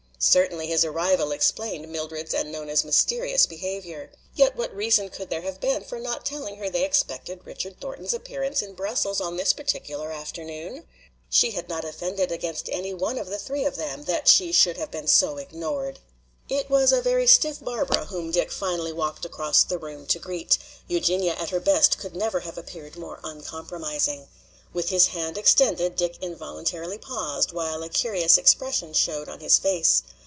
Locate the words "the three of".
13.31-13.77